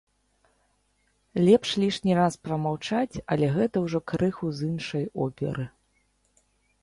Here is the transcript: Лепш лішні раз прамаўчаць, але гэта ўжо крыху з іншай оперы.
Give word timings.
Лепш 1.45 1.69
лішні 1.81 2.15
раз 2.19 2.33
прамаўчаць, 2.45 3.15
але 3.35 3.45
гэта 3.57 3.75
ўжо 3.85 3.99
крыху 4.13 4.47
з 4.61 4.69
іншай 4.69 5.05
оперы. 5.27 5.65